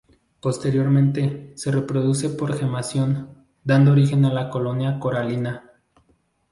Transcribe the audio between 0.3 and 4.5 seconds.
Posteriormente, se reproduce por gemación, dando origen a la